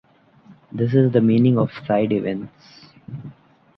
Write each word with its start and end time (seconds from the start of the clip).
This 0.71 0.95
is 0.95 1.11
the 1.13 1.21
meaning 1.21 1.59
of 1.59 1.69
"side 1.85 2.11
events". 2.11 2.51